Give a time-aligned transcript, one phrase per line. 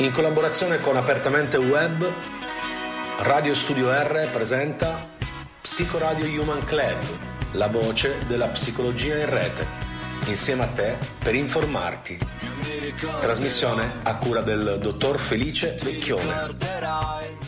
[0.00, 2.08] In collaborazione con Apertamente Web,
[3.18, 5.10] Radio Studio R presenta
[5.60, 6.98] Psicoradio Human Club,
[7.52, 9.66] la voce della psicologia in rete,
[10.26, 12.16] insieme a te per informarti.
[13.20, 17.47] Trasmissione a cura del dottor Felice Vecchione.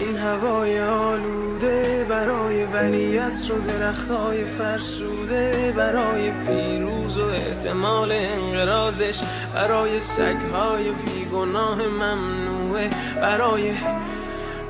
[0.00, 9.20] این هوای آلوده برای ولی از رو درختای فرسوده برای پیروز و احتمال انقرازش
[9.54, 13.72] برای سگهای بیگناه ممنوعه برای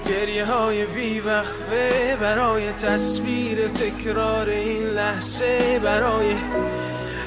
[0.08, 6.34] گریه های بیوقفه برای تصویر تکرار این لحظه برای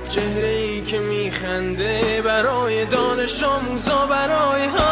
[0.09, 4.88] چهره ای که میخنده برای دانش آموزا برای آینده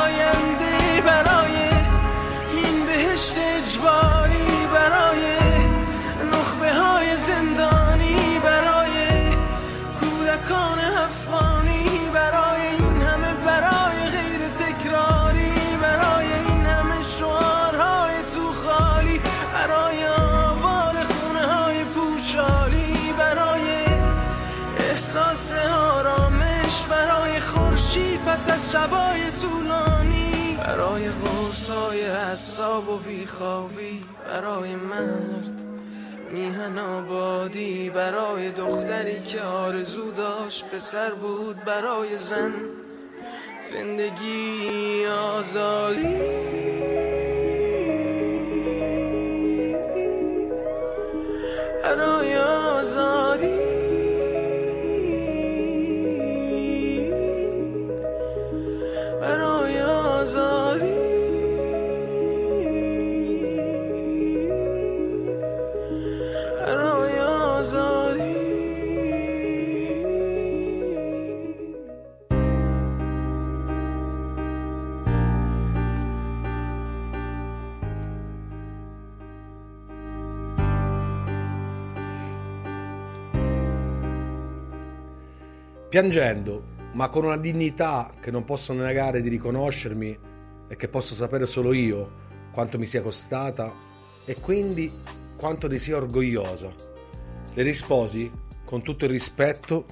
[28.49, 35.63] از شبای طولانی برای غرصای حساب و بیخوابی برای مرد
[36.31, 42.53] میهن آبادی برای دختری که آرزو داشت پسر بود برای زن
[43.71, 46.17] زندگی آزادی.
[51.83, 53.66] برای آزادی.
[85.97, 86.63] Piangendo,
[86.93, 90.19] ma con una dignità che non posso negare di riconoscermi
[90.67, 93.73] e che posso sapere solo io quanto mi sia costata
[94.23, 94.91] e quindi
[95.35, 96.71] quanto ne sia orgoglioso.
[97.51, 98.31] Le risposi
[98.63, 99.85] con tutto il rispetto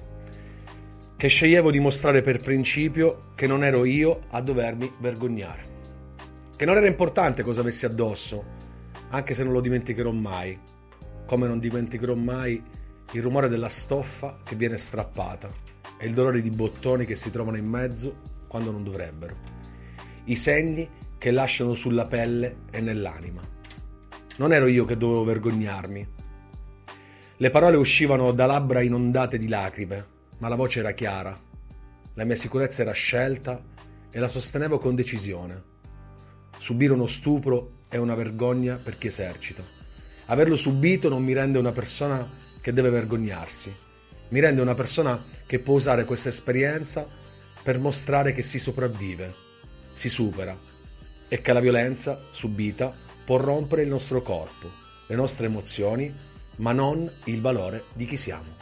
[1.16, 5.64] che sceglievo di mostrare per principio che non ero io a dovermi vergognare.
[6.54, 8.44] Che non era importante cosa avessi addosso,
[9.08, 10.56] anche se non lo dimenticherò mai,
[11.26, 12.62] come non dimenticherò mai
[13.10, 15.65] il rumore della stoffa che viene strappata
[15.98, 19.36] e il dolore di bottoni che si trovano in mezzo quando non dovrebbero,
[20.24, 23.40] i segni che lasciano sulla pelle e nell'anima.
[24.36, 26.14] Non ero io che dovevo vergognarmi.
[27.38, 30.06] Le parole uscivano da labbra inondate di lacrime,
[30.38, 31.36] ma la voce era chiara.
[32.14, 33.62] La mia sicurezza era scelta
[34.10, 35.74] e la sostenevo con decisione.
[36.58, 39.62] Subire uno stupro è una vergogna per chi esercita.
[40.26, 42.28] Averlo subito non mi rende una persona
[42.60, 43.84] che deve vergognarsi
[44.28, 47.06] mi rende una persona che può usare questa esperienza
[47.62, 49.32] per mostrare che si sopravvive,
[49.92, 50.58] si supera
[51.28, 52.92] e che la violenza subita
[53.24, 54.70] può rompere il nostro corpo,
[55.06, 56.12] le nostre emozioni,
[56.56, 58.54] ma non il valore di chi siamo.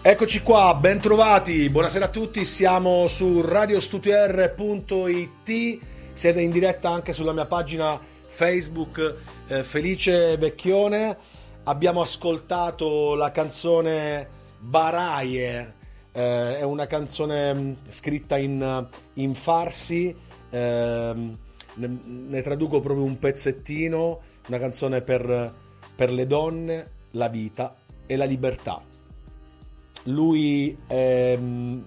[0.00, 5.78] Eccoci qua, bentrovati, buonasera a tutti, siamo su radiostudior.it,
[6.14, 8.00] siete in diretta anche sulla mia pagina
[8.38, 9.16] Facebook
[9.48, 11.16] eh, Felice Vecchione.
[11.64, 14.28] Abbiamo ascoltato la canzone
[14.60, 15.74] Baraie,
[16.12, 20.14] eh, è una canzone mm, scritta in, in farsi,
[20.50, 21.36] eh,
[21.74, 25.52] ne, ne, traduco proprio un pezzettino, una canzone per,
[25.96, 27.74] per le donne, la vita
[28.06, 28.80] e la libertà.
[30.04, 31.84] Lui, ehm,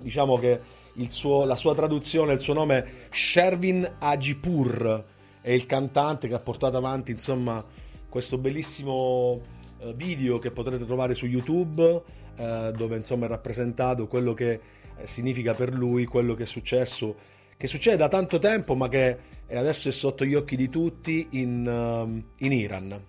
[0.00, 0.60] diciamo che
[1.06, 5.10] suo, la sua traduzione, il suo nome è Shervin Ajipur
[5.42, 7.62] è il cantante che ha portato avanti insomma
[8.08, 9.40] questo bellissimo
[9.80, 12.02] eh, video che potrete trovare su YouTube
[12.36, 14.52] eh, dove insomma è rappresentato quello che
[14.96, 17.14] eh, significa per lui quello che è successo
[17.56, 19.18] che succede da tanto tempo ma che
[19.52, 23.04] adesso è sotto gli occhi di tutti in, in Iran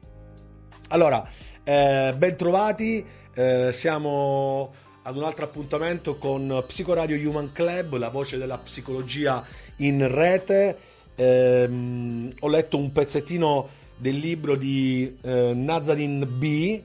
[0.90, 1.26] Allora,
[1.64, 8.38] eh, ben trovati, eh, siamo ad un altro appuntamento con Psicoradio Human Club, la voce
[8.38, 9.46] della psicologia
[9.78, 10.78] in rete.
[11.16, 16.82] Eh, ho letto un pezzettino del libro di eh, Nazanin B,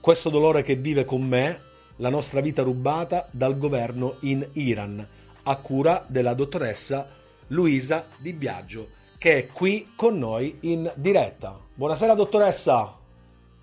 [0.00, 1.60] Questo dolore che vive con me,
[1.96, 5.06] la nostra vita rubata dal governo in Iran,
[5.42, 7.08] a cura della dottoressa
[7.48, 8.88] Luisa Di Biagio,
[9.18, 11.58] che è qui con noi in diretta.
[11.74, 12.96] Buonasera dottoressa!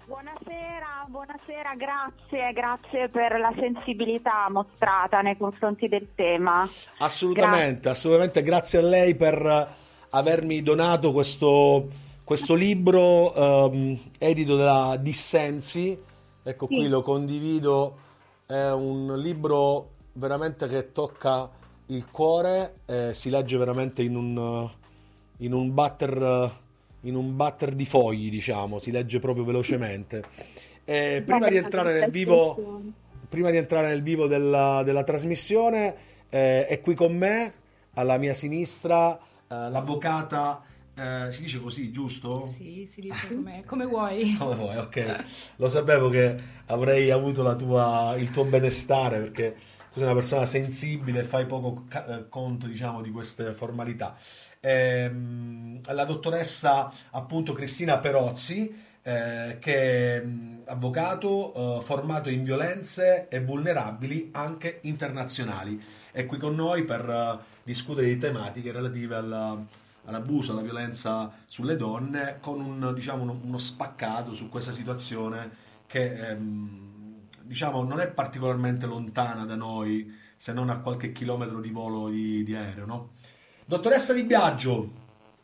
[0.06, 6.70] Buonasera, buonasera, grazie, grazie per la sensibilità mostrata nei confronti del tema.
[7.00, 7.90] Assolutamente, grazie.
[7.90, 9.68] assolutamente grazie a lei per
[10.10, 11.88] avermi donato questo,
[12.24, 15.98] questo libro um, edito da Dissensi.
[16.44, 16.76] Ecco sì.
[16.76, 17.98] qui lo condivido,
[18.46, 21.50] è un libro veramente che tocca
[21.88, 24.70] il cuore, eh, si legge veramente in un,
[25.38, 26.66] in un batter
[27.02, 30.24] in un batter di fogli, diciamo, si legge proprio velocemente.
[30.84, 32.82] Eh, prima, di entrare nel vivo,
[33.30, 35.96] prima di entrare nel vivo della, della trasmissione,
[36.30, 37.52] eh, è qui con me,
[37.94, 40.62] alla mia sinistra, l'avvocata.
[40.96, 42.48] Eh, si dice così, giusto?
[42.48, 44.34] Sì, si dice come, come vuoi.
[44.40, 45.24] come vuoi, ok.
[45.58, 46.36] Lo sapevo che
[46.66, 49.56] avrei avuto tua, il tuo benestare perché
[49.92, 54.16] tu sei una persona sensibile e fai poco ca- eh, conto, diciamo, di queste formalità
[54.60, 60.24] ehm, la dottoressa appunto Cristina Perozzi, eh, che è
[60.66, 65.82] avvocato eh, formato in violenze e vulnerabili anche internazionali.
[66.12, 69.62] È qui con noi per uh, discutere di tematiche relative alla,
[70.06, 76.30] all'abuso, alla violenza sulle donne, con un, diciamo, uno, uno spaccato su questa situazione che
[76.30, 82.08] ehm, diciamo, non è particolarmente lontana da noi, se non a qualche chilometro di volo
[82.08, 82.86] di, di aereo.
[82.86, 83.10] No?
[83.66, 84.90] Dottoressa Di Biagio.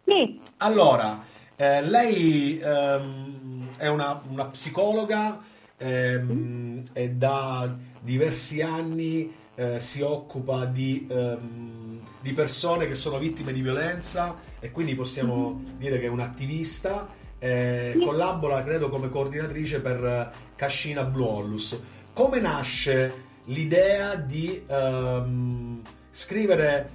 [0.05, 0.39] Sì.
[0.57, 1.21] Allora,
[1.57, 5.41] eh, lei ehm, è una, una psicologa
[5.75, 11.82] ehm, e da diversi anni eh, si occupa di, ehm,
[12.23, 15.77] di, persone che sono vittime di violenza e quindi possiamo mm-hmm.
[15.77, 17.07] dire che è un'attivista.
[17.37, 21.79] Eh, collabora, credo, come coordinatrice per Cascina Blue Ollus.
[22.13, 26.89] Come nasce l'idea di ehm, scrivere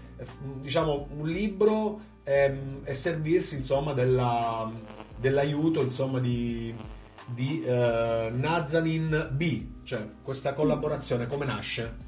[0.60, 4.70] diciamo, un libro ehm, e servirsi insomma, della,
[5.16, 6.74] dell'aiuto insomma, di,
[7.26, 12.06] di eh, Nazanin B, cioè questa collaborazione come nasce?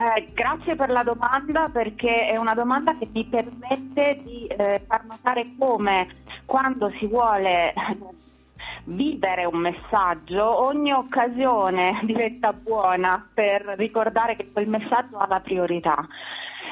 [0.00, 5.04] Eh, grazie per la domanda perché è una domanda che mi permette di eh, far
[5.04, 6.06] notare come
[6.44, 7.74] quando si vuole
[8.88, 16.06] vivere un messaggio, ogni occasione diventa buona per ricordare che quel messaggio ha la priorità.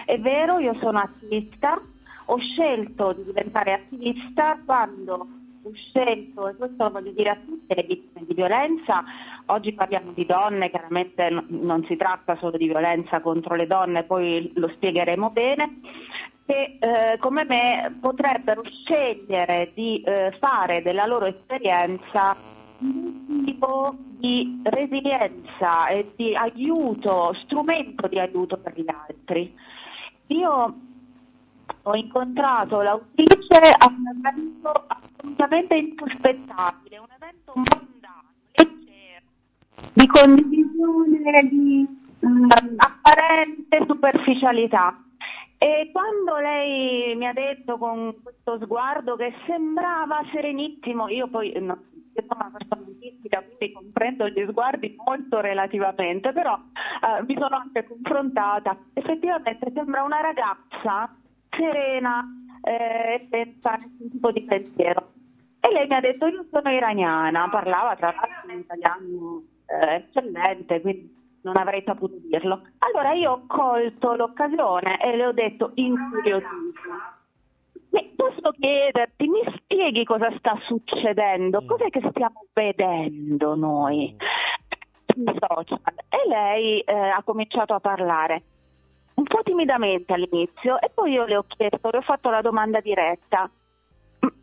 [0.05, 1.81] È vero, io sono attivista,
[2.27, 5.27] ho scelto di diventare attivista quando
[5.63, 9.03] ho scelto, e questo lo voglio dire a tutte le vittime di violenza,
[9.47, 14.53] oggi parliamo di donne, chiaramente non si tratta solo di violenza contro le donne, poi
[14.55, 15.81] lo spiegheremo bene,
[16.47, 22.37] che eh, come me potrebbero scegliere di eh, fare della loro esperienza
[22.79, 29.55] un tipo di resilienza e di aiuto, strumento di aiuto per gli altri.
[30.29, 30.75] Io
[31.83, 37.86] ho incontrato l'autrice a un evento assolutamente insospettabile, un evento leggero,
[39.97, 41.87] di condivisione di
[42.21, 45.03] um, apparente superficialità.
[45.57, 51.81] E quando lei mi ha detto con questo sguardo che sembrava serenissimo, io poi no,
[52.13, 57.85] sono una persona autistica, quindi comprendo gli sguardi molto relativamente, però eh, mi sono anche
[57.85, 58.77] confrontata.
[58.93, 61.17] Effettivamente sembra una ragazza
[61.49, 62.23] serena
[62.61, 65.13] eh, senza nessun tipo di pensiero.
[65.61, 70.81] E lei mi ha detto io sono iraniana, parlava tra l'altro in italiano eh, eccellente,
[70.81, 72.63] quindi non avrei saputo dirlo.
[72.79, 77.15] Allora io ho colto l'occasione e le ho detto incuriosita
[78.17, 81.63] posso chiederti, mi spieghi cosa sta succedendo?
[81.63, 81.67] Mm.
[81.67, 85.25] Cos'è che stiamo vedendo noi mm.
[85.25, 85.95] sui social?
[86.09, 88.43] E lei eh, ha cominciato a parlare
[89.15, 92.81] un po' timidamente all'inizio e poi io le ho chiesto, le ho fatto la domanda
[92.81, 93.49] diretta,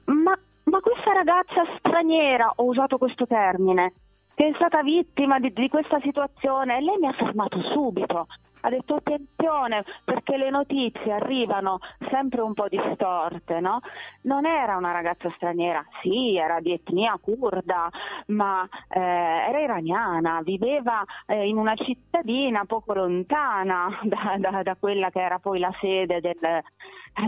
[0.05, 3.93] ma, ma questa ragazza straniera, ho usato questo termine,
[4.35, 8.27] che è stata vittima di, di questa situazione, e lei mi ha fermato subito
[8.65, 13.79] ha detto attenzione perché le notizie arrivano sempre un po' distorte, no?
[14.23, 17.89] Non era una ragazza straniera, sì, era di etnia kurda,
[18.27, 25.09] ma eh, era iraniana, viveva eh, in una cittadina poco lontana da, da, da, quella
[25.09, 26.63] che era poi la sede del, eh,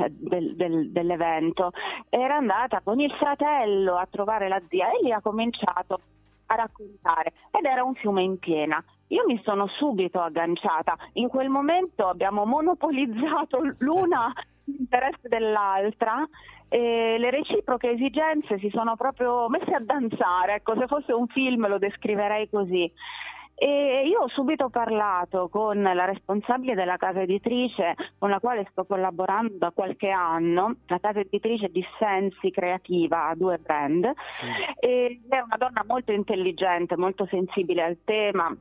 [0.10, 1.72] del, del, dell'evento.
[2.10, 6.00] Era andata con il fratello a trovare la zia e lì ha cominciato
[6.48, 8.84] a raccontare ed era un fiume in piena.
[9.08, 14.34] Io mi sono subito agganciata, in quel momento abbiamo monopolizzato l'una
[14.66, 16.28] l'interesse dell'altra
[16.68, 21.68] e le reciproche esigenze si sono proprio messe a danzare, ecco, se fosse un film
[21.68, 22.92] lo descriverei così.
[23.58, 28.84] E io ho subito parlato con la responsabile della casa editrice con la quale sto
[28.84, 34.46] collaborando da qualche anno, la casa editrice di Sensi Creativa, a due brand, sì.
[34.78, 38.54] e è una donna molto intelligente, molto sensibile al tema,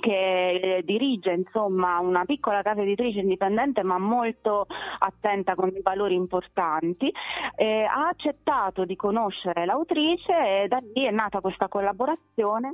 [0.00, 4.66] che dirige insomma una piccola casa editrice indipendente ma molto
[4.98, 7.12] attenta con dei valori importanti,
[7.54, 12.72] eh, ha accettato di conoscere l'autrice e da lì è nata questa collaborazione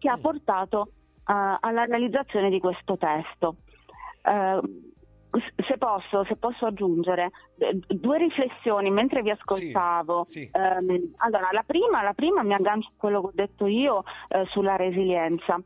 [0.00, 3.56] che ha portato uh, alla realizzazione di questo testo.
[4.24, 4.88] Uh,
[5.68, 7.30] se posso, se posso, aggiungere
[7.86, 10.24] due riflessioni mentre vi ascoltavo.
[10.26, 10.50] Sì, sì.
[10.52, 14.44] Um, allora, la prima, la prima, mi aggancio a quello che ho detto io uh,
[14.46, 15.60] sulla resilienza.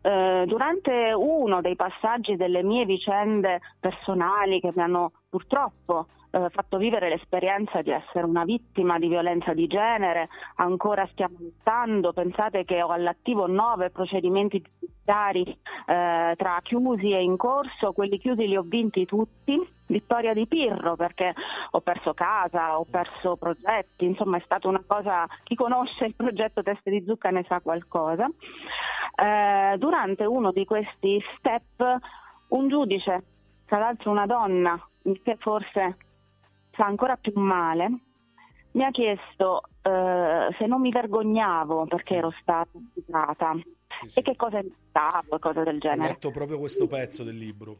[0.00, 6.76] Uh, durante uno dei passaggi delle mie vicende personali che mi hanno purtroppo eh, fatto
[6.78, 12.82] vivere l'esperienza di essere una vittima di violenza di genere, ancora stiamo lottando, pensate che
[12.82, 18.62] ho all'attivo nove procedimenti giudiziari eh, tra chiusi e in corso, quelli chiusi li ho
[18.62, 21.32] vinti tutti, vittoria di Pirro perché
[21.70, 26.62] ho perso casa, ho perso progetti, insomma è stata una cosa, chi conosce il progetto
[26.62, 28.28] Teste di Zucca ne sa qualcosa.
[29.20, 31.98] Eh, durante uno di questi step
[32.48, 33.22] un giudice,
[33.68, 34.82] tra l'altro una donna,
[35.22, 35.96] che forse
[36.70, 37.90] fa ancora più male,
[38.72, 42.14] mi ha chiesto eh, se non mi vergognavo perché sì.
[42.14, 43.52] ero stata abusata
[43.88, 44.18] sì, sì.
[44.18, 46.08] e che cosa stavo e cose del genere.
[46.08, 47.78] Ho letto proprio questo pezzo del libro.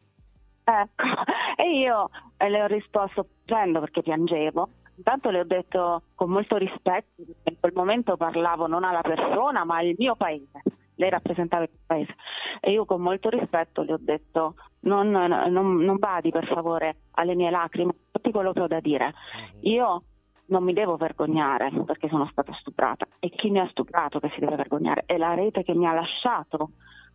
[0.64, 1.04] Ecco,
[1.56, 4.68] e io le ho risposto piangendo perché piangevo.
[4.96, 9.64] Intanto le ho detto con molto rispetto, perché in quel momento parlavo non alla persona
[9.64, 10.60] ma al mio paese.
[10.98, 12.14] Lei rappresentava il paese.
[12.60, 17.34] E io con molto rispetto le ho detto non, non, non badi per favore alle
[17.34, 19.06] mie lacrime, tutti quello che ho da dire.
[19.06, 19.58] Mhm.
[19.62, 20.02] Io
[20.46, 24.40] non mi devo vergognare perché sono stata stuprata e chi mi ha stuprato che si
[24.40, 26.70] deve vergognare è la rete che mi ha lasciato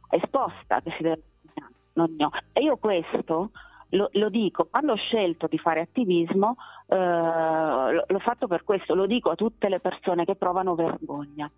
[0.10, 2.30] esposta che si deve vergognare, non io.
[2.54, 3.52] E io questo
[3.90, 6.56] lo, lo, dico, quando ho scelto di fare attivismo
[6.88, 11.50] eh, l'ho fatto per questo, lo dico a tutte le persone che provano vergogna.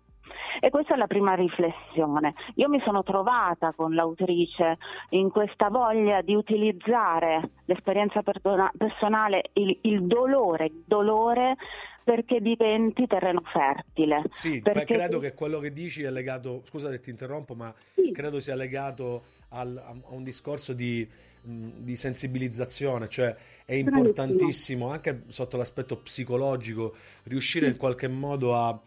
[0.60, 2.34] E questa è la prima riflessione.
[2.54, 4.78] Io mi sono trovata con l'autrice
[5.10, 11.56] in questa voglia di utilizzare l'esperienza personale, il, il dolore, il dolore
[12.06, 14.22] perché diventi terreno fertile.
[14.32, 14.94] Sì, perché...
[14.94, 18.12] credo che quello che dici è legato, scusa se ti interrompo, ma sì.
[18.12, 21.04] credo sia legato al, a un discorso di,
[21.42, 27.72] di, sensibilizzazione, cioè è importantissimo anche sotto l'aspetto psicologico riuscire sì.
[27.72, 28.80] in qualche modo a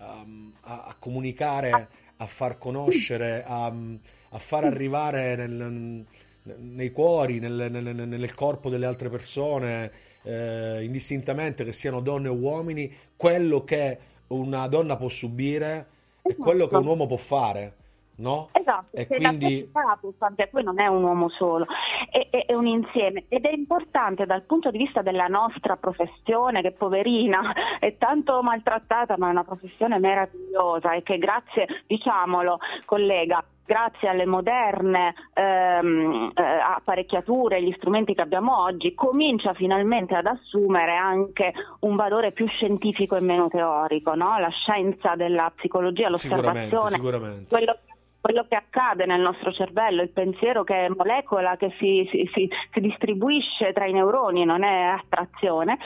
[0.00, 6.04] um, a, a, comunicare, a far conoscere, a, a far arrivare nel,
[6.42, 9.92] nei cuori, nel, nel, nel, corpo delle altre persone,
[10.22, 15.86] eh, indistintamente che siano donne o uomini, quello che una donna può subire
[16.22, 17.74] e quello che un uomo può fare
[18.20, 18.50] no?
[18.52, 19.68] Esatto, e quindi...
[19.72, 21.66] perché poi non è un uomo solo,
[22.10, 26.62] è, è, è, un insieme ed è importante dal punto di vista della nostra professione,
[26.62, 33.42] che poverina è tanto maltrattata, ma è una professione meravigliosa e che grazie, diciamolo collega,
[33.70, 40.96] grazie alle moderne ehm, eh, apparecchiature, gli strumenti che abbiamo oggi, comincia finalmente ad assumere
[40.96, 44.36] anche un valore più scientifico e meno teorico, no?
[44.40, 47.48] la scienza della psicologia, l'osservazione, sicuramente, sicuramente.
[47.48, 47.78] quello
[48.20, 52.48] quello che accade nel nostro cervello, il pensiero che è molecola che si, si, si,
[52.72, 55.78] si distribuisce tra i neuroni, non è attrazione,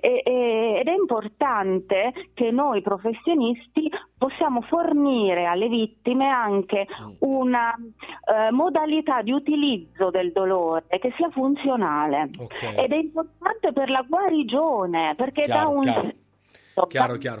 [0.00, 7.10] e, e, ed è importante che noi professionisti possiamo fornire alle vittime anche mm.
[7.20, 12.84] una eh, modalità di utilizzo del dolore che sia funzionale okay.
[12.84, 15.82] ed è importante per la guarigione perché chiaro, da un
[16.88, 17.40] chiaro, chiaro,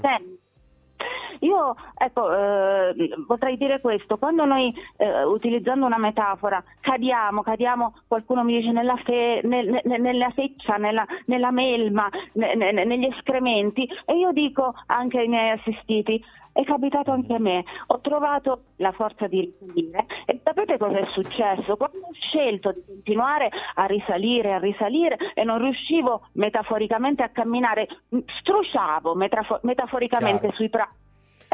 [1.40, 2.94] Io ecco, eh,
[3.26, 8.96] potrei dire questo, quando noi eh, utilizzando una metafora cadiamo, cadiamo, qualcuno mi dice nella,
[9.04, 14.74] fe, nel, nel, nella feccia, nella, nella melma, ne, ne, negli escrementi e io dico
[14.86, 20.06] anche ai miei assistiti, è capitato anche a me, ho trovato la forza di risalire
[20.26, 20.40] e
[20.72, 21.76] sapete cosa è successo?
[21.76, 27.88] Quando ho scelto di continuare a risalire, a risalire e non riuscivo metaforicamente a camminare,
[28.40, 30.56] strusciavo metafo- metaforicamente Chiaro.
[30.56, 31.01] sui prati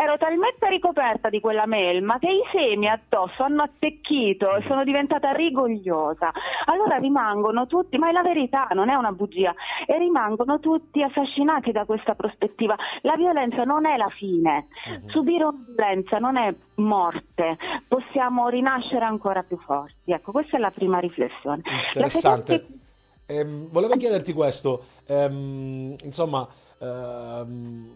[0.00, 5.32] ero talmente ricoperta di quella melma che i semi addosso hanno attecchito e sono diventata
[5.32, 6.30] rigogliosa.
[6.66, 9.52] Allora rimangono tutti, ma è la verità, non è una bugia,
[9.86, 12.76] e rimangono tutti affascinati da questa prospettiva.
[13.02, 15.08] La violenza non è la fine, Mhm.
[15.08, 17.56] subire una violenza non è morte,
[17.88, 20.12] possiamo rinascere ancora più forti.
[20.12, 21.62] Ecco, questa è la prima riflessione.
[21.86, 22.52] Interessante.
[22.52, 22.86] seconda-
[23.30, 26.46] Ehm, volevo chiederti questo, ehm, insomma,
[26.80, 27.90] ehm,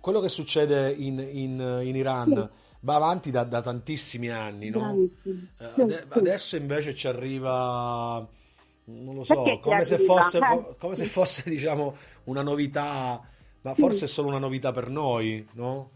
[0.00, 2.48] quello che succede in, in- in Iran
[2.80, 5.04] va avanti da, da tantissimi anni, no?
[5.58, 6.20] Eh, Sì, sì.
[6.20, 8.26] adesso invece ci arriva,
[8.84, 10.74] non lo so, come se fosse, Eh.
[10.78, 13.22] come se fosse, diciamo, una novità,
[13.62, 15.92] ma forse è solo una novità per noi, no?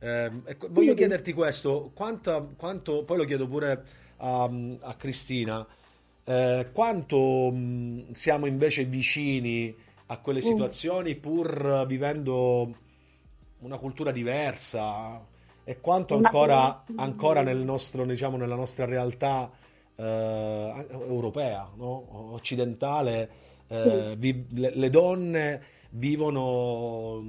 [0.00, 0.96] Ehm, ecco, voglio Sì.
[0.96, 3.84] chiederti questo, quanta- quanto, poi lo chiedo pure
[4.18, 4.44] a,
[4.80, 5.66] a Cristina,
[6.24, 9.74] eh, quanto mh, siamo invece vicini
[10.06, 10.42] a quelle Mm.
[10.42, 12.74] situazioni pur vivendo
[13.62, 15.24] una cultura diversa
[15.64, 19.50] e quanto ancora, ancora nel nostro, diciamo, nella nostra realtà
[19.94, 22.32] eh, europea, no?
[22.34, 23.30] occidentale,
[23.68, 27.22] eh, vi- le, le donne vivono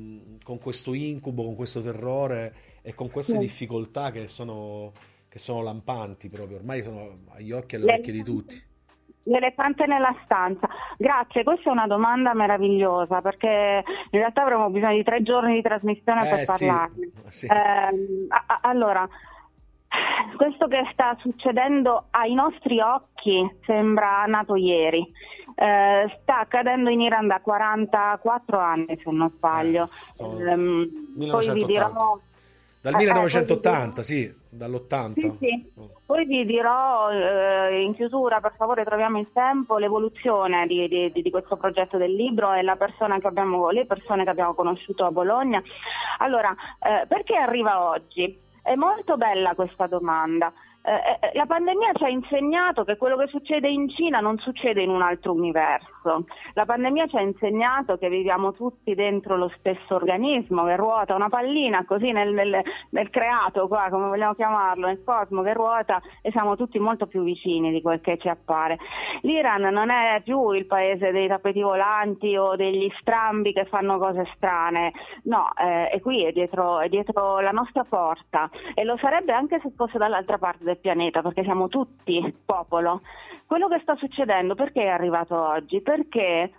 [0.43, 4.91] con questo incubo, con questo terrore e con queste difficoltà che sono,
[5.29, 8.61] che sono lampanti proprio, ormai sono agli occhi e alle orecchie di tutti.
[9.25, 10.67] L'elefante nella stanza.
[10.97, 15.61] Grazie, questa è una domanda meravigliosa perché in realtà avremo bisogno di tre giorni di
[15.61, 17.11] trasmissione per Eh, sì, parlarne.
[17.29, 17.47] sì.
[17.47, 19.07] Ehm, a- a- allora,
[20.35, 25.09] questo che sta succedendo ai nostri occhi sembra nato ieri.
[25.55, 29.89] Eh, sta accadendo in Iran da 44 anni, se non sbaglio.
[30.17, 31.65] Eh, Ehm, poi vi 1980.
[31.65, 32.17] dirò.
[32.83, 35.13] Dal eh, eh, 1980, sì, dall'80.
[35.13, 35.71] Sì, sì.
[36.05, 41.29] Poi vi dirò eh, in chiusura, per favore troviamo il tempo, l'evoluzione di, di- di
[41.29, 45.11] questo progetto del libro e la persona che abbiamo, le persone che abbiamo conosciuto a
[45.11, 45.63] Bologna.
[46.17, 48.37] Allora, eh, perché arriva oggi?
[48.61, 50.51] È molto bella questa domanda.
[50.85, 54.81] Eh, eh, la pandemia ci ha insegnato che quello che succede in Cina non succede
[54.81, 56.25] in un altro universo.
[56.55, 61.29] La pandemia ci ha insegnato che viviamo tutti dentro lo stesso organismo, che ruota una
[61.29, 66.31] pallina così nel, nel- nel creato, qua, come vogliamo chiamarlo, nel cosmo che ruota e
[66.31, 68.77] siamo tutti molto più vicini di quel che ci appare.
[69.21, 74.29] L'Iran non è più il paese dei tappeti volanti o degli strambi che fanno cose
[74.35, 74.91] strane,
[75.23, 79.61] no, eh, è qui, è dietro, è dietro la nostra porta e lo sarebbe anche
[79.61, 83.01] se fosse dall'altra parte del pianeta, perché siamo tutti popolo.
[83.45, 85.81] Quello che sta succedendo, perché è arrivato oggi?
[85.81, 86.51] Perché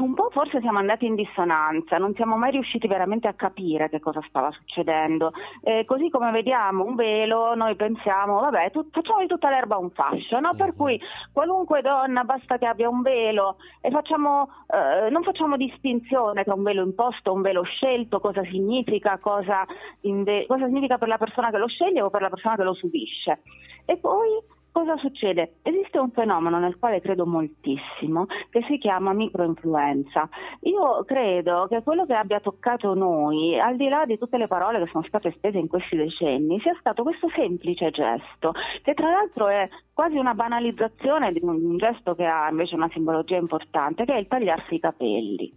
[0.00, 4.00] un po' forse siamo andati in dissonanza, non siamo mai riusciti veramente a capire che
[4.00, 5.32] cosa stava succedendo.
[5.62, 9.90] Eh, così come vediamo un velo, noi pensiamo, vabbè, tu- facciamo di tutta l'erba un
[9.90, 10.54] fascio, no?
[10.54, 10.76] per Mhm.
[10.76, 11.00] cui
[11.32, 16.62] qualunque donna basta che abbia un velo e facciamo, eh, non facciamo distinzione tra un
[16.62, 19.64] velo imposto e un velo scelto, cosa significa, cosa,
[20.02, 22.74] inve- cosa significa per la persona che lo sceglie o per la persona che lo
[22.74, 23.40] subisce.
[23.84, 24.28] E poi
[24.72, 25.56] cosa succede?
[25.62, 30.28] Esiste un fenomeno nel quale credo moltissimo che si chiama microinfluenza.
[30.62, 34.78] Io credo che quello che abbia toccato noi, al di là di tutte le parole
[34.82, 39.48] che sono state spese in questi decenni, sia stato questo semplice gesto, che tra l'altro
[39.48, 39.68] è
[40.02, 44.26] quasi una banalizzazione di un gesto che ha invece una simbologia importante, che è il
[44.26, 45.54] tagliarsi i capelli.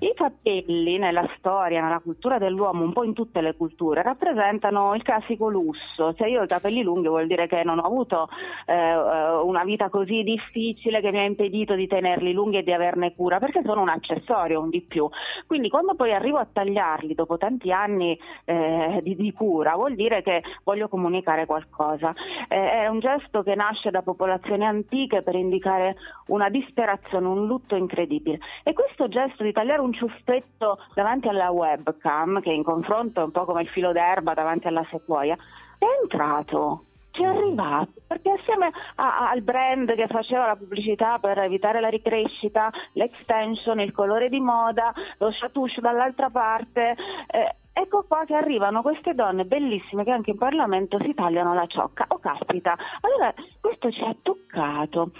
[0.00, 5.02] I capelli nella storia, nella cultura dell'uomo, un po' in tutte le culture, rappresentano il
[5.02, 6.12] classico lusso.
[6.16, 8.28] Se io ho i capelli lunghi vuol dire che non ho avuto
[8.66, 12.72] eh, eh, una vita così difficile che mi ha impedito di tenerli lunghi e di
[12.72, 15.08] averne cura, perché sono un accessorio, un di più.
[15.46, 20.22] Quindi quando poi arrivo a tagliarli dopo tanti anni eh, di, di cura, vuol dire
[20.22, 22.12] che voglio comunicare qualcosa.
[22.48, 25.96] Eh, è un gesto che nasce da popolazioni antiche per indicare
[26.28, 28.38] una disperazione, un lutto incredibile.
[28.62, 33.30] E questo gesto di tagliare un ciuffetto davanti alla webcam, che in confronto è un
[33.30, 35.36] po' come il filo d'erba davanti alla sequoia,
[35.78, 36.82] è entrato.
[37.10, 41.88] Ci è arrivato perché assieme a- al brand che faceva la pubblicità per evitare la
[41.88, 46.94] ricrescita, l'extension, il colore di moda, lo chatouche dall'altra parte,
[47.28, 51.66] eh, ecco qua che arrivano queste donne bellissime che anche in Parlamento si tagliano la
[51.66, 52.06] ciocca.
[52.08, 55.10] Oh caspita, allora questo ci ha toccato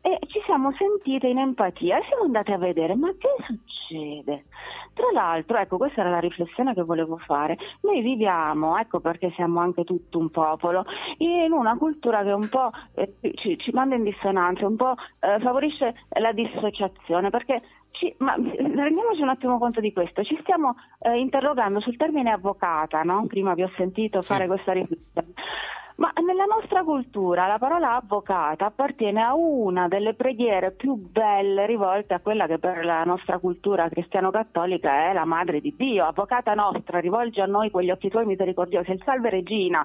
[0.00, 4.44] e ci siamo sentite in empatia e siamo andate a vedere ma che succede?
[4.94, 7.58] Tra l'altro, ecco, questa era la riflessione che volevo fare.
[7.82, 10.86] Noi viviamo, ecco perché siamo anche tutto un popolo,
[11.18, 15.38] in una cultura che un po' eh, ci, ci manda in dissonanza, un po' eh,
[15.40, 17.60] favorisce la dissociazione, perché
[17.98, 23.02] ci- ma rendiamoci un attimo conto di questo, ci stiamo eh, interrogando sul termine avvocata,
[23.02, 23.24] no?
[23.26, 24.32] Prima vi ho sentito Sì.
[24.32, 25.32] fare questa riflessione.
[25.96, 32.12] Ma nella nostra cultura la parola avvocata appartiene a una delle preghiere più belle rivolte
[32.12, 36.04] a quella che per la nostra cultura cristiano-cattolica è la madre di Dio.
[36.04, 39.82] Avvocata nostra, rivolge a noi quegli occhi tuoi misericordiosi, il salve regina.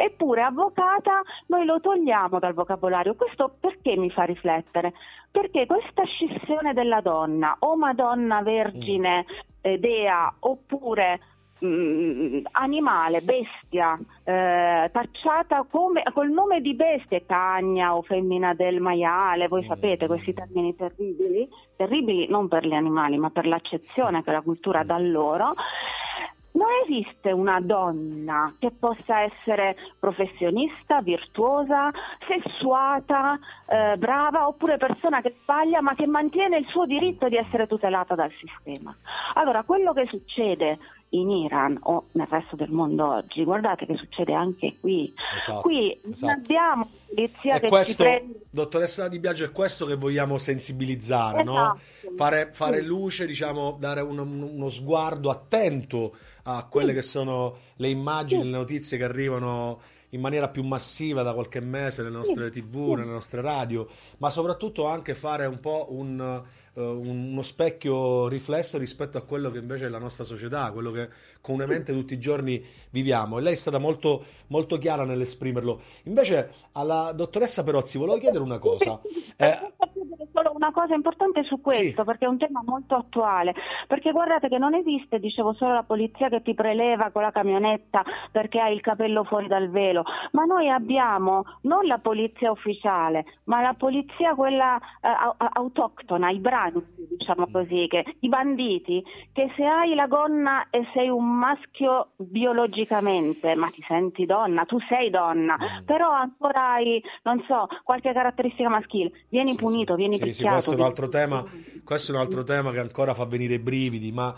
[0.00, 3.16] Eppure avvocata noi lo togliamo dal vocabolario.
[3.16, 4.92] Questo perché mi fa riflettere?
[5.28, 9.26] Perché questa scissione della donna, o Madonna Vergine,
[9.60, 11.18] eh, Dea, oppure
[11.64, 19.48] mm, animale, bestia, eh, tacciata come, col nome di bestia, cagna o femmina del maiale,
[19.48, 24.42] voi sapete questi termini terribili, terribili non per gli animali ma per l'accezione che la
[24.42, 25.54] cultura dà loro,
[26.58, 31.90] non esiste una donna che possa essere professionista, virtuosa,
[32.26, 37.68] sessuata, eh, brava oppure persona che sbaglia ma che mantiene il suo diritto di essere
[37.68, 38.94] tutelata dal sistema.
[39.34, 40.78] Allora, quello che succede
[41.10, 45.12] in Iran o nel resto del mondo oggi, guardate che succede anche qui.
[45.36, 46.26] Esatto, qui esatto.
[46.26, 51.42] non abbiamo polizia E che questo, prende dottoressa Di Biagio, è questo che vogliamo sensibilizzare,
[51.42, 51.74] no?
[51.74, 52.14] Esatto.
[52.16, 52.84] Fare, fare Sì.
[52.84, 58.96] luce, diciamo, dare uno, uno sguardo attento a quelle che sono le immagini, le notizie
[58.96, 63.86] che arrivano in maniera più massiva da qualche mese nelle nostre TV, nelle nostre radio,
[64.18, 66.42] ma soprattutto anche fare un po' un,
[66.82, 71.08] uno specchio riflesso rispetto a quello che invece è la nostra società, quello che
[71.40, 73.38] comunemente tutti i giorni viviamo.
[73.38, 75.80] E lei è stata molto, molto chiara nell'esprimerlo.
[76.04, 79.00] Invece alla dottoressa Perozzi volevo chiedere una cosa.
[79.36, 79.74] Eh,
[80.38, 82.04] solo una cosa importante su questo, Sì.
[82.04, 83.54] perché è un tema molto attuale.
[83.86, 88.04] Perché guardate che non esiste, dicevo, solo la polizia che ti preleva con la camionetta
[88.30, 93.60] perché hai il capello fuori dal velo, ma noi abbiamo non la polizia ufficiale, ma
[93.60, 96.84] la polizia quella eh, au- au- autoctona, i branchi,
[97.18, 97.52] diciamo Mm.
[97.52, 103.68] così, che, i banditi, che se hai la gonna e sei un maschio biologicamente, ma
[103.68, 105.84] ti senti donna, tu sei donna, Mm.
[105.84, 109.98] però ancora hai, non so, qualche caratteristica maschile, vieni Sì, punito, sì.
[109.98, 110.52] vieni Sì, sì, picchiato.
[110.54, 111.44] questo è un altro tema,
[111.84, 114.34] questo è un altro tema che ancora fa venire i brividi, ma,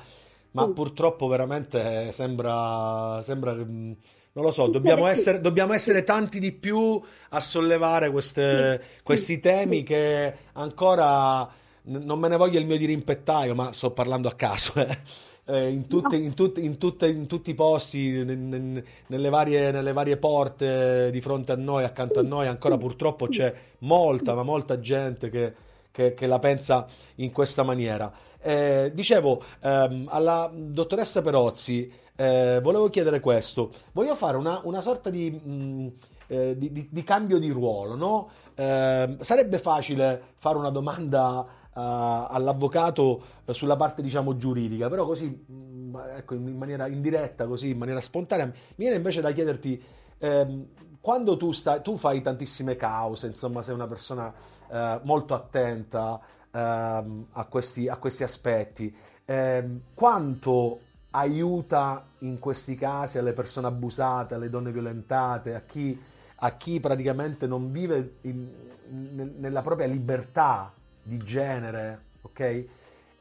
[0.53, 0.73] ma Sì.
[0.73, 3.97] purtroppo veramente sembra, sembra che, mh,
[4.33, 5.11] non lo so, Sì, dobbiamo sì.
[5.11, 7.01] essere, dobbiamo essere tanti di più
[7.31, 9.83] a sollevare queste- Sì, questi sì, temi sì.
[9.85, 11.49] che ancora
[11.83, 14.99] non me ne voglia il mio dirimpettaio, ma sto parlando a caso, eh.
[15.47, 20.17] Eh, in, tutte- in tutte- in tutte- in tutti i posti, nelle varie, nelle varie
[20.17, 25.29] porte di fronte a noi, accanto a noi, ancora purtroppo c'è molta, ma molta gente
[25.29, 25.53] che,
[25.91, 28.13] che- che la pensa in questa maniera.
[28.41, 33.71] Eh, dicevo, ehm, alla dottoressa Perozzi, eh, volevo chiedere questo.
[33.93, 35.93] Voglio fare una, una sorta di, mh,
[36.27, 38.31] eh, di- di- di cambio di ruolo, no?
[38.55, 45.27] Ehm, sarebbe facile fare una domanda eh, all'avvocato eh, sulla parte, diciamo, giuridica, però così,
[45.29, 49.83] mh, ecco, in maniera indiretta, così, in maniera spontanea, mi viene invece da chiederti,
[50.19, 50.67] ehm,
[51.01, 54.33] quando tu, stai, tu fai tantissime cause, insomma, sei una persona
[54.71, 60.81] eh, molto attenta ehm, a questi, a questi aspetti, ehm, quanto
[61.13, 65.99] aiuta in questi casi alle persone abusate, alle donne violentate, a chi,
[66.37, 68.49] a chi praticamente non vive in-
[68.89, 72.65] in- nella propria libertà di genere, ok?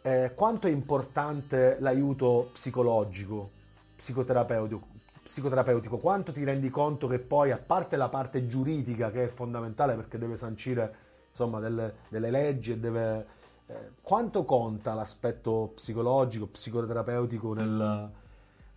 [0.01, 3.49] Eh, quanto è importante l'aiuto psicologico,
[3.95, 4.87] psicoterapeutico,
[5.23, 5.97] psicoterapeutico?
[5.97, 10.17] Quanto ti rendi conto che poi, a parte la parte giuridica che è fondamentale perché
[10.17, 10.95] deve sancire
[11.29, 13.25] insomma delle, delle leggi e deve...
[13.67, 18.09] eh, quanto conta l'aspetto psicologico, psicoterapeutico nel-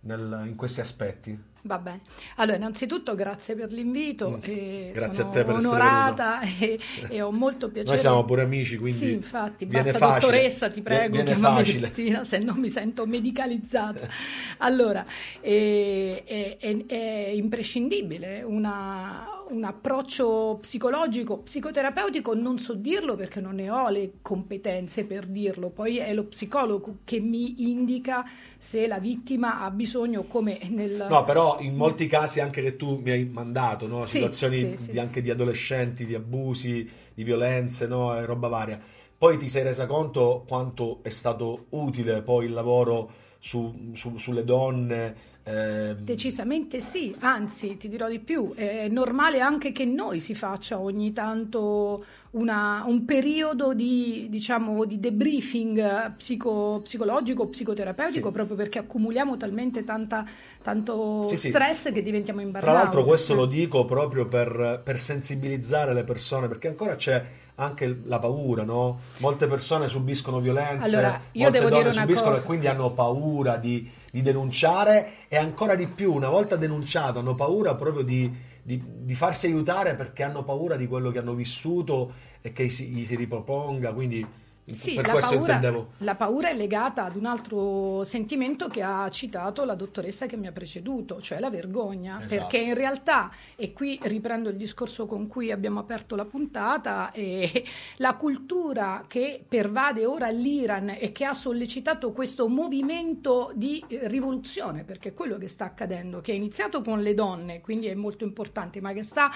[0.01, 1.51] nel- in questi aspetti?
[1.65, 2.01] Va bene.
[2.35, 4.31] Allora, innanzitutto grazie per l'invito.
[4.31, 4.39] Mm.
[4.43, 7.91] e Grazie a te per essere onorata e, e ho molto piacere.
[7.93, 10.19] Noi siamo pure amici, quindi Sì, infatti, basta facile.
[10.19, 11.63] dottoressa, ti prego, chiamami.
[11.63, 14.07] Cristina, se no mi sento medicalizzata.
[14.59, 15.05] Allora,
[15.39, 23.55] è, è- è- è imprescindibile una- un approccio psicologico, psicoterapeutico, non so dirlo perché non
[23.55, 28.23] ne ho le competenze per dirlo, poi è lo psicologo che mi indica
[28.57, 31.07] se la vittima ha bisogno, come nel...
[31.09, 34.05] No, però in molti casi anche che tu mi hai mandato, no?
[34.05, 34.91] Situazioni sì, sì.
[34.91, 38.17] di- anche di adolescenti, di abusi, di violenze, no?
[38.17, 38.79] E roba varia.
[39.17, 44.43] Poi ti sei resa conto quanto è stato utile poi il lavoro su- su- sulle
[44.43, 45.31] donne.
[45.43, 50.79] Ehm, Decisamente sì, anzi ti dirò di più, è normale anche che noi si faccia
[50.79, 58.33] ogni tanto una- un periodo di, diciamo, di debriefing eh, psico- psicologico, psicoterapeutico, Sì.
[58.33, 60.25] proprio perché accumuliamo talmente tanta,
[60.61, 61.49] tanto Sì, sì.
[61.49, 66.47] stress che diventiamo in Tra l'altro questo lo dico proprio per, per sensibilizzare le persone,
[66.47, 67.23] perché ancora c'è
[67.55, 68.99] anche la paura, no?
[69.19, 72.41] Molte persone subiscono violenze, Allora, molte donne subiscono cosa.
[72.43, 77.33] e quindi hanno paura di, di denunciare e ancora di più, una volta denunciato, hanno
[77.33, 82.13] paura proprio di, di- di farsi aiutare perché hanno paura di quello che hanno vissuto
[82.39, 84.23] e che gli si riproponga, quindi
[84.65, 85.91] Sì, per la questo paura, intendevo.
[85.97, 90.47] la paura è legata ad un altro sentimento che ha citato la dottoressa che mi
[90.47, 92.35] ha preceduto, cioè la vergogna, Esatto.
[92.47, 97.65] perché in realtà, e qui riprendo il discorso con cui abbiamo aperto la puntata, eh,
[97.97, 104.85] la cultura che pervade ora l'Iran e che ha sollecitato questo movimento di eh, rivoluzione,
[104.85, 108.23] perché è quello che sta accadendo, che è iniziato con le donne, quindi è molto
[108.23, 109.29] importante, ma che sta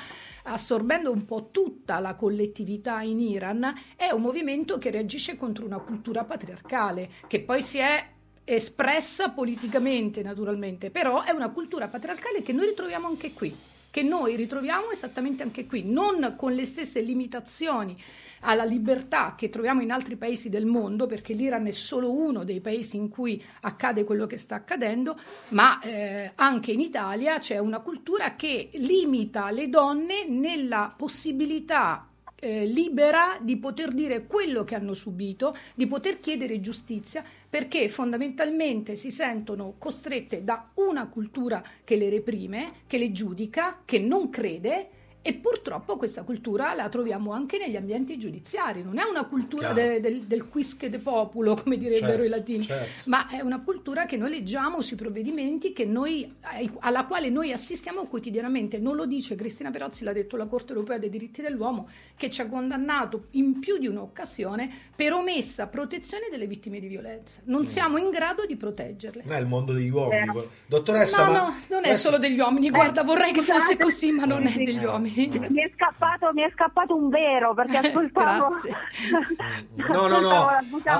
[0.44, 5.80] assorbendo un po' tutta la collettività in Iran, è un movimento che reagisce contro una
[5.80, 12.54] cultura patriarcale, che poi si è espressa politicamente naturalmente, però è una cultura patriarcale che
[12.54, 13.54] noi ritroviamo anche qui,
[13.92, 17.98] che noi ritroviamo esattamente anche qui, non con le stesse limitazioni
[18.42, 22.62] alla libertà che troviamo in altri paesi del mondo, perché l'Iran è solo uno dei
[22.62, 25.18] paesi in cui accade quello che sta accadendo,
[25.50, 32.08] ma eh, anche in Italia c'è una cultura che limita le donne nella possibilità
[32.40, 38.96] eh, libera di poter dire quello che hanno subito, di poter chiedere giustizia, perché fondamentalmente
[38.96, 44.90] si sentono costrette da una cultura che le reprime, che le giudica, che non crede.
[45.28, 50.00] E purtroppo questa cultura la troviamo anche negli ambienti giudiziari, non è una cultura de-
[50.00, 53.10] del, del quisque de populo, come direbbero Certo, i latini, certo.
[53.10, 56.34] ma è una cultura che noi leggiamo sui provvedimenti che noi,
[56.80, 58.78] alla quale noi assistiamo quotidianamente.
[58.80, 62.40] Non lo dice Cristina Perozzi, l'ha detto la Corte europea dei diritti dell'uomo, che ci
[62.40, 67.42] ha condannato in più di un'occasione per omessa protezione delle vittime di violenza.
[67.46, 67.66] Non Mm.
[67.66, 69.24] siamo in grado di proteggerle.
[69.26, 70.32] Non è il mondo degli uomini.
[70.68, 74.12] Dottoressa, No, ma no, non è questo- solo degli uomini, guarda, vorrei che fosse così,
[74.12, 74.86] ma non è degli eh.
[74.86, 75.16] uomini.
[75.26, 78.50] Mi è scappato, mi è scappato un vero perché ascoltavo.
[79.90, 80.48] No, no, no,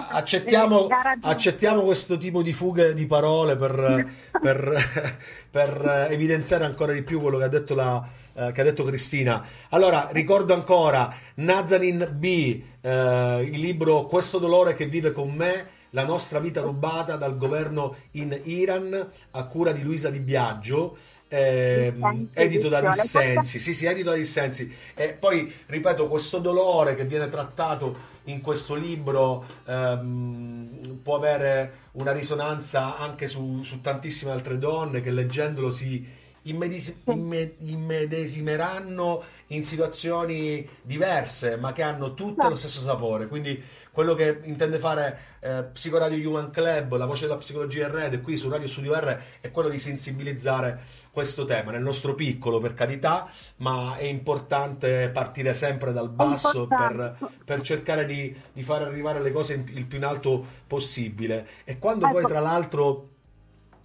[0.10, 4.10] accettiamo, Eh, accettiamo questo tipo di fughe di parole per,
[4.42, 5.18] per-
[5.50, 8.04] per, eh, evidenziare ancora di più quello che ha detto, la,
[8.34, 9.44] eh, che ha detto Cristina.
[9.70, 15.68] Allora, ricordo ancora Nazanin B, eh, il libro Questo dolore che vive con me,
[15.98, 20.96] la nostra vita rubata dal governo in Iran, a cura di Luisa Di Biagio.
[21.28, 22.82] ehm, edito da.
[22.82, 24.72] Dissensi, sì, sì, edito da Dissensi.
[24.94, 32.12] E poi, ripeto, questo dolore che viene trattato in questo libro ehm, può avere una
[32.12, 36.06] risonanza anche su, su tantissime altre donne che leggendolo si
[36.44, 43.28] immedesi- imme- immedesimeranno in situazioni diverse, ma che hanno tutte lo stesso sapore.
[43.28, 48.38] Quindi quello che intende fare eh, Psicoradio Human Club, la voce della psicologia Red, qui
[48.38, 50.82] su Radio Studio R, è quello di sensibilizzare
[51.12, 57.18] questo tema nel nostro piccolo, per carità, ma è importante partire sempre dal basso per,
[57.44, 61.48] per cercare di, di far arrivare le cose in- il più in alto possibile.
[61.64, 62.28] E quando poi, Ecco.
[62.28, 63.10] tra l'altro,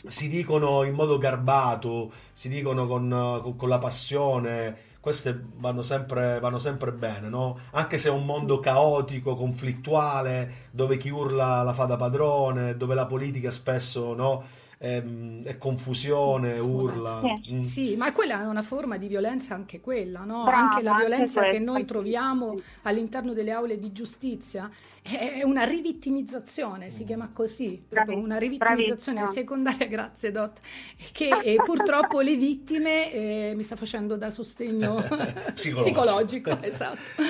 [0.05, 3.09] si dicono in modo garbato, si dicono con,
[3.43, 7.59] con- con la passione, queste vanno sempre, vanno sempre bene, no?
[7.73, 12.95] Anche se è un mondo caotico, conflittuale, dove chi urla la fa da padrone, dove
[12.95, 14.45] la politica spesso, no?
[14.79, 17.21] Ehm, È, confusione, urla.
[17.43, 17.57] Sì.
[17.57, 17.61] Mm.
[17.63, 20.45] Sì, ma quella è una forma di violenza anche quella, no?
[20.45, 24.71] Brava, anche la anche violenza che questa, noi troviamo all'interno delle aule di giustizia
[25.03, 29.27] è una rivittimizzazione, si chiama così, una rivittimizzazione bravissima.
[29.27, 30.61] secondaria, grazie Dot,
[31.13, 35.03] che eh, purtroppo le vittime eh, mi sta facendo da sostegno
[35.55, 35.81] Psicologico.
[35.83, 37.23] psicologico, esatto.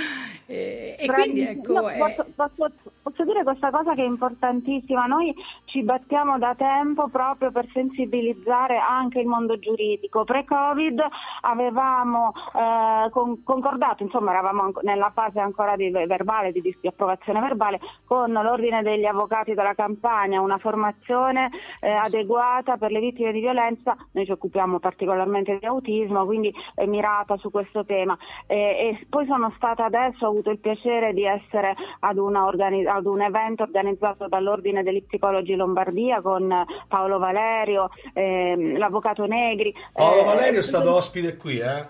[0.52, 2.70] E, e quindi ecco, No, è- posso, posso-
[3.02, 5.06] posso dire questa cosa che è importantissima.
[5.06, 5.34] Noi
[5.64, 10.24] ci battiamo da tempo proprio per sensibilizzare anche il mondo giuridico.
[10.24, 11.02] Pre-Covid
[11.40, 17.80] avevamo eh, con- concordato, insomma, eravamo nella fase ancora di verbale, di, di approvazione verbale,
[18.04, 23.96] con l'Ordine degli Avvocati della Campania, una formazione eh, adeguata per le vittime di violenza.
[24.12, 28.16] Noi ci occupiamo particolarmente di autismo, quindi è mirata su questo tema.
[28.46, 28.56] E,
[29.00, 33.62] e poi sono stata adesso, avuto il piacere di essere ad, organi- ad un evento
[33.62, 36.52] organizzato dall'Ordine degli Psicologi Lombardia con
[36.88, 39.72] Paolo Valerio, ehm, l'Avvocato Negri.
[39.92, 41.86] Paolo Eh, Valerio è stato ospite qui, eh?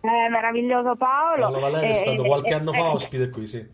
[0.00, 1.42] eh, meraviglioso Paolo.
[1.42, 3.66] Paolo Valerio è Eh, stato eh, qualche eh, anno eh, fa ospite qui, sì.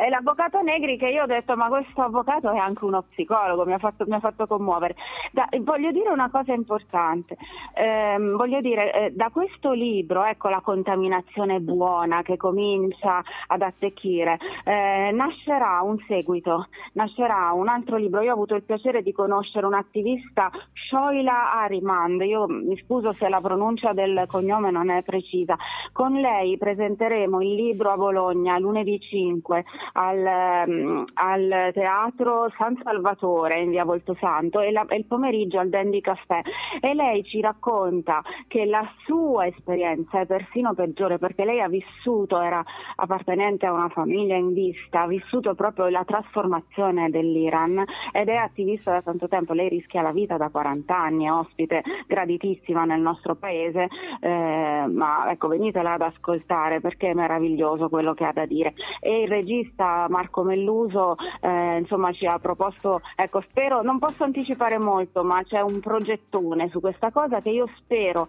[0.00, 3.74] È l'avvocato Negri che io ho detto ma questo avvocato è anche uno psicologo, mi
[3.74, 4.96] ha fatto, mi ha fatto commuovere.
[5.30, 7.36] Da, voglio dire una cosa importante,
[7.74, 14.38] eh, voglio dire eh, da questo libro, ecco la contaminazione buona che comincia ad attecchire,
[14.64, 19.66] eh, nascerà un seguito, nascerà un altro libro, io ho avuto il piacere di conoscere
[19.66, 25.56] un'attivista, Shoila Arimand, io mi scuso se la pronuncia del cognome non è precisa,
[25.92, 33.60] con lei presenteremo il libro a Bologna lunedì 5 al, um, al Teatro San Salvatore
[33.60, 36.40] in via Voltosanto e, la, e il pomeriggio al Dandy Caffè
[36.80, 42.40] e lei ci racconta che la sua esperienza è persino peggiore perché lei ha vissuto,
[42.40, 42.62] era
[42.96, 48.92] appartenente a una famiglia in vista, ha vissuto proprio la trasformazione dell'Iran ed è attivista
[48.92, 53.34] da tanto tempo, lei rischia la vita da 40 anni, è ospite graditissima nel nostro
[53.34, 53.88] paese,
[54.20, 58.74] eh, ma ecco venitela ad ascoltare perché è meraviglioso quello che ha da dire.
[59.00, 64.78] E il regista Marco Melluso eh, insomma ci ha proposto, ecco spero, non posso anticipare
[64.78, 68.28] molto, ma c'è un progettone su questa cosa che io spero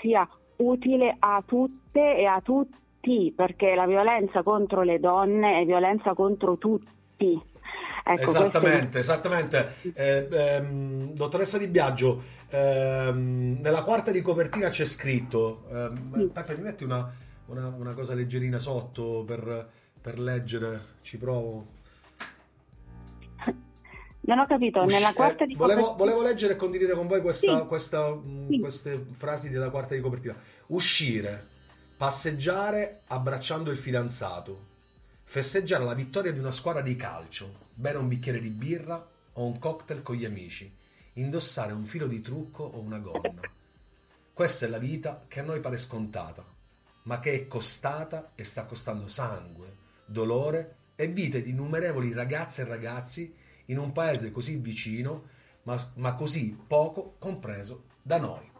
[0.00, 6.14] sia utile a tutte e a tutti, perché la violenza contro le donne è violenza
[6.14, 7.56] contro tutti.
[8.04, 9.74] Ecco, esattamente, esattamente.
[9.92, 16.26] Eh, ehm, dottoressa Di Biagio, ehm, nella quarta di copertina c'è scritto, ehm, sì.
[16.32, 17.12] Peppe mi metti una,
[17.46, 19.68] una, una, cosa leggerina sotto per,
[20.08, 21.76] per leggere, ci provo.
[24.20, 26.04] Non ho capito, nella quarta di volevo, copertina...
[26.04, 27.66] Volevo leggere e condividere con voi questa, sì.
[27.66, 28.58] Questa, mm, sì.
[28.58, 30.34] queste frasi della quarta di copertina.
[30.68, 31.46] Uscire,
[31.96, 34.66] passeggiare abbracciando il fidanzato,
[35.24, 39.58] festeggiare la vittoria di una squadra di calcio, bere un bicchiere di birra o un
[39.58, 40.74] cocktail con gli amici,
[41.14, 43.42] indossare un filo di trucco o una gonna.
[44.32, 46.44] Questa è la vita che a noi pare scontata,
[47.02, 49.77] ma che è costata e sta costando sangue,
[50.08, 53.34] dolore e vite di innumerevoli ragazze e ragazzi
[53.66, 55.28] in un paese così vicino,
[55.62, 58.50] ma, ma così poco compreso da noi.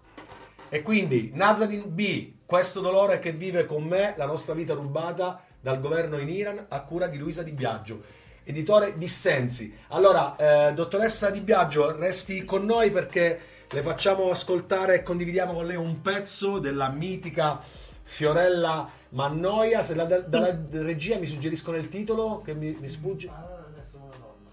[0.68, 5.80] E quindi Nazanin B, questo dolore che vive con me, la nostra vita rubata dal
[5.80, 8.02] governo in Iran, a cura di Luisa Di Biagio,
[8.44, 9.74] editore Dissensi.
[9.88, 15.66] Allora, eh, dottoressa Di Biagio, resti con noi perché le facciamo ascoltare e condividiamo con
[15.66, 17.60] lei un pezzo della mitica
[18.08, 19.82] Fiorella Mannoia.
[19.82, 23.30] Se la, dalla regia mi suggeriscono il titolo che mi, mi sfugge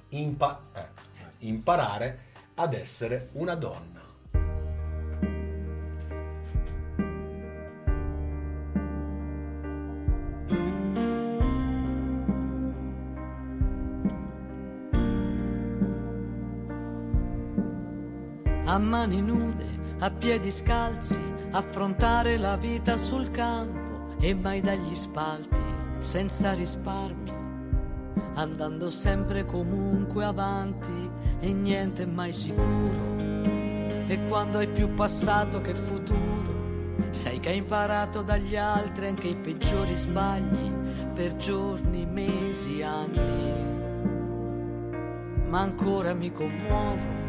[0.10, 0.86] impa- eh,
[1.40, 2.20] imparare
[2.56, 4.04] ad essere una donna.
[18.68, 19.66] A mani nude,
[20.00, 25.62] a piedi scalzi, affrontare la vita sul campo e mai dagli spalti,
[25.96, 27.32] senza risparmi
[28.36, 33.16] andando sempre comunque avanti e niente mai sicuro.
[34.08, 39.36] E quando hai più passato che futuro, sai che hai imparato dagli altri anche i
[39.36, 40.70] peggiori sbagli
[41.14, 43.64] per giorni, mesi, anni.
[45.48, 47.25] Ma ancora mi commuovo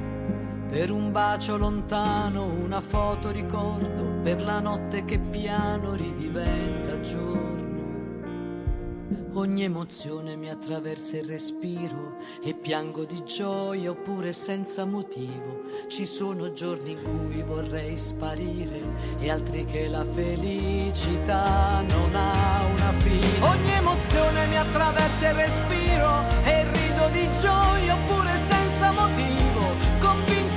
[0.69, 7.47] per un bacio lontano, una foto ricordo, per la notte che piano ridiventa giorno.
[9.35, 15.65] Ogni emozione mi attraversa il respiro e piango di gioia oppure senza motivo.
[15.89, 18.81] Ci sono giorni in cui vorrei sparire
[19.19, 23.27] e altri che la felicità non ha una fine.
[23.41, 29.46] Ogni emozione mi attraversa il respiro e rido di gioia oppure senza motivo.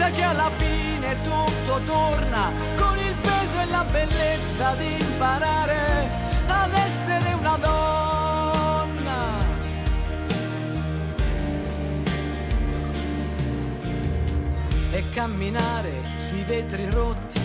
[0.09, 6.09] Convinta che alla fine tutto torna con il peso e la bellezza di imparare
[6.47, 7.87] ad essere una donna.
[14.91, 17.39] e camminare sui vetri rotti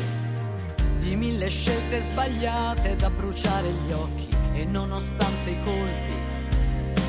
[0.98, 6.14] di mille scelte sbagliate da bruciare gli occhi e nonostante i colpi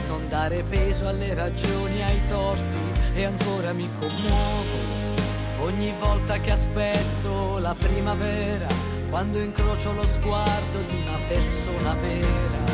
[0.07, 2.77] non dare peso alle ragioni, ai torti
[3.15, 4.84] e ancora mi commuovo
[5.65, 8.67] ogni volta che aspetto la primavera
[9.09, 12.73] quando incrocio lo sguardo di una persona vera.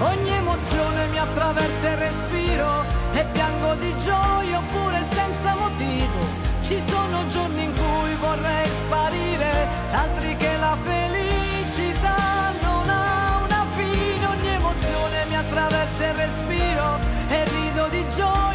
[0.00, 6.46] Ogni emozione mi attraversa il respiro e piango di gioia oppure senza motivo.
[6.62, 14.26] Ci sono giorni in cui vorrei sparire, altri che la felicità non ha una fine.
[14.26, 18.47] Ogni emozione mi attraversa il respiro e rido di gioia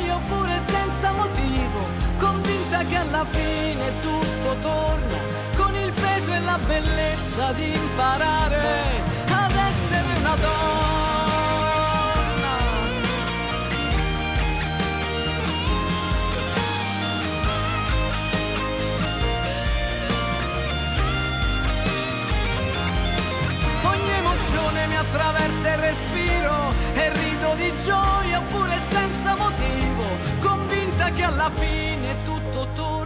[3.13, 5.17] alla fine tutto torna
[5.56, 10.52] con il peso e la bellezza di imparare ad essere una donna.
[23.84, 30.04] Ogni emozione mi attraversa il respiro e rido di gioia pure senza motivo,
[30.40, 33.02] convinta che alla fine tutto torna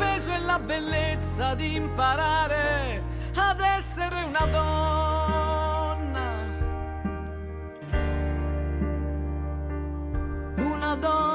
[0.00, 3.02] peso e la bellezza di imparare
[3.34, 6.28] ad essere una donna.
[10.56, 11.28] Una donna.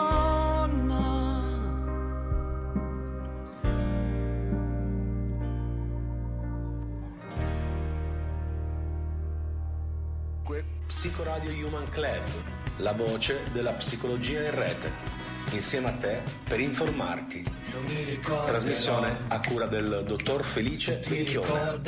[10.88, 12.24] Psicoradio Human Club,
[12.78, 15.24] la voce della psicologia in rete.
[15.55, 17.41] Insieme a te per informarti.
[18.45, 21.79] Trasmissione a cura del dottor Felice Vecchione.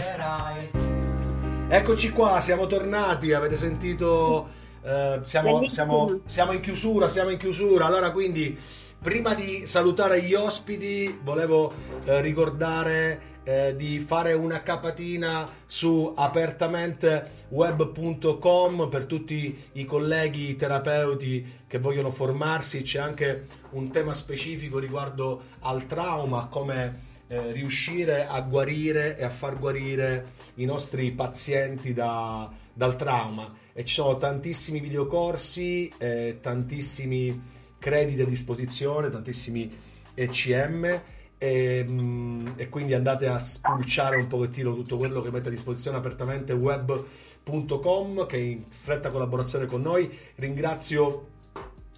[1.67, 4.47] Eccoci qua, siamo tornati, avete sentito,
[4.81, 7.85] eh, siamo, siamo- siamo in chiusura, siamo in chiusura.
[7.85, 8.57] Allora quindi,
[9.01, 11.73] prima di salutare gli ospiti, volevo
[12.05, 21.79] eh, ricordare eh, di fare una capatina su apertamenteweb.com per tutti i colleghi terapeuti che
[21.79, 22.81] vogliono formarsi.
[22.81, 29.29] C'è anche un tema specifico riguardo al trauma, come eh, riuscire a guarire e a
[29.29, 30.25] far guarire
[30.55, 33.49] i nostri pazienti da- dal trauma.
[33.71, 37.41] E ci sono tantissimi videocorsi, eh, tantissimi
[37.79, 39.73] crediti a disposizione, tantissimi
[40.13, 41.01] ECM.
[41.39, 45.97] E, mm, e quindi andate a spulciare un pochettino tutto quello che mette a disposizione
[45.97, 51.27] apertamente web.com che è in stretta collaborazione con noi ringrazio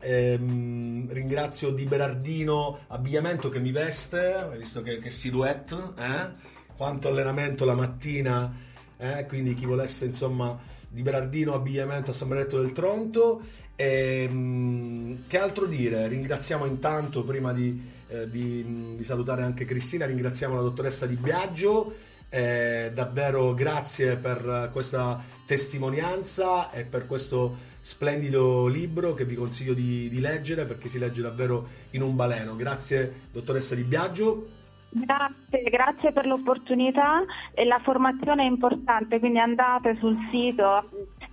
[0.01, 6.29] ehm, ringrazio Di Berardino Abbigliamento che mi veste visto che, che silhouette eh?
[6.75, 8.53] quanto allenamento la mattina
[8.97, 9.25] eh?
[9.25, 10.57] quindi chi volesse insomma
[10.89, 13.41] Di Berardino Abbigliamento a San Benedetto del Tronto
[13.81, 16.05] Ehm, che altro dire?
[16.09, 21.95] Ringraziamo intanto, prima di, eh, di- di salutare anche Cristina, ringraziamo la dottoressa Di Biagio.
[22.27, 30.09] Eh, davvero grazie per questa testimonianza e per questo splendido libro che vi consiglio di,
[30.09, 32.57] di leggere perché si legge davvero in un baleno.
[32.57, 34.47] Grazie dottoressa Di Biagio.
[34.89, 37.23] Grazie, grazie per l'opportunità
[37.53, 40.83] e la formazione è importante, quindi andate sul sito,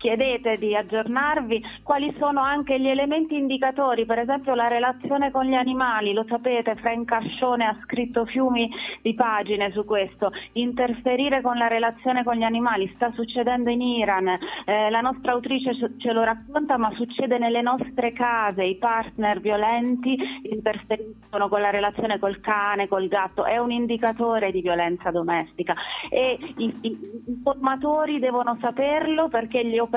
[0.06, 5.54] chiedete di aggiornarvi quali sono anche gli elementi indicatori, per esempio la relazione con gli
[5.54, 8.70] animali, lo sapete, Frank Cascione ha scritto fiumi
[9.02, 14.28] di pagine su questo, interferire con la relazione con gli animali, sta succedendo in Iran,
[14.28, 20.16] eh, la nostra autrice ce- lo racconta, ma succede nelle nostre case, i partner violenti
[20.42, 25.74] interferiscono con la relazione col cane, col gatto, è un indicatore di violenza domestica.
[26.08, 29.94] E i, i- i formatori devono saperlo perché gli operatori,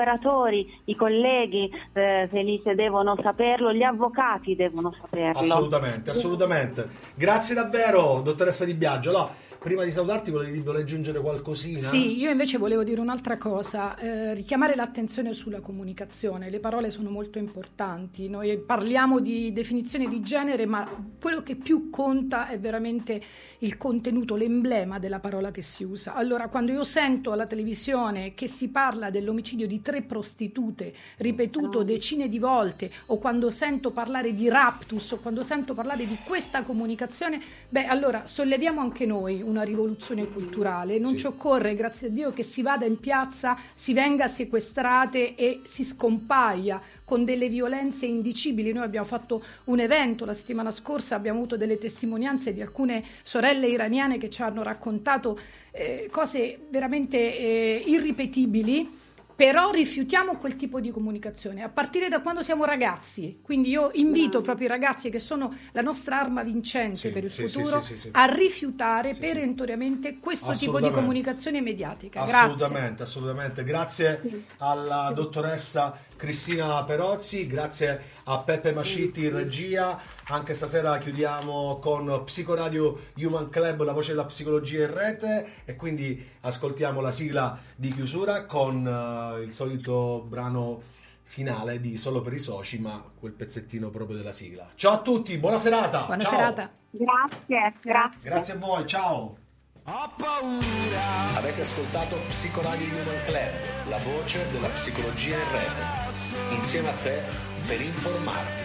[0.84, 5.40] i colleghi eh, Felice devono saperlo, gli avvocati devono saperlo.
[5.40, 6.88] Assolutamente, assolutamente.
[7.14, 9.10] Grazie davvero dottoressa Di Biagio.
[9.10, 9.30] Allora,
[9.60, 11.86] prima di salutarti volevi, volevi aggiungere qualcosina?
[11.86, 16.48] Sì, io invece volevo dire un'altra cosa, eh, richiamare l'attenzione sulla comunicazione.
[16.48, 18.30] Le parole sono molto importanti.
[18.30, 20.88] Noi parliamo di definizione di genere, ma
[21.20, 23.20] quello che più conta è veramente
[23.58, 26.14] il contenuto, l'emblema della parola che si usa.
[26.14, 32.30] Allora, quando io sento alla televisione che si parla dell'omicidio di tre prostitute ripetuto decine
[32.30, 37.38] di volte, o quando sento parlare di raptus, o quando sento parlare di questa comunicazione,
[37.68, 40.98] beh, allora solleviamo anche noi una rivoluzione culturale.
[40.98, 41.18] Non Sì.
[41.18, 45.84] ci occorre, grazie a Dio, che si vada in piazza, si venga sequestrate e si
[45.84, 48.72] scompaia con delle violenze indicibili.
[48.72, 53.66] Noi abbiamo fatto un evento la settimana scorsa, abbiamo avuto delle testimonianze di alcune sorelle
[53.66, 55.38] iraniane che ci hanno raccontato
[55.72, 58.98] eh, cose veramente eh, irripetibili.
[59.40, 63.40] Però rifiutiamo quel tipo di comunicazione a partire da quando siamo ragazzi.
[63.40, 67.32] Quindi io invito proprio i ragazzi che sono la nostra arma vincente Sì, per il
[67.32, 72.26] sì, futuro sì, a rifiutare perentoriamente questo tipo di comunicazione mediatica.
[72.26, 72.52] Grazie.
[72.52, 73.64] Assolutamente, assolutamente.
[73.64, 79.98] Grazie alla dottoressa Cristina Perozzi, grazie a Peppe Mascitti in regia.
[80.26, 86.22] Anche stasera chiudiamo con Psicoradio Human Club, la voce della psicologia in rete e quindi
[86.40, 90.82] ascoltiamo la sigla di chiusura con eh, il solito brano
[91.22, 94.68] finale di Solo per i soci, ma quel pezzettino proprio della sigla.
[94.74, 96.04] Ciao a tutti, buona serata.
[96.04, 96.32] Buona ciao.
[96.32, 96.70] serata.
[96.90, 98.30] Grazie, grazie.
[98.30, 99.36] Grazie a voi, ciao.
[99.84, 101.34] Ho paura.
[101.34, 106.09] Avete ascoltato Psicoradio Human Club, la voce della psicologia in rete.
[106.50, 107.22] Insieme a te
[107.66, 108.62] per informarti.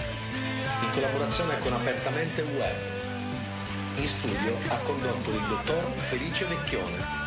[0.84, 2.76] In collaborazione con Apertamente Web.
[3.96, 7.25] In studio ha condotto il dottor Felice Vecchione.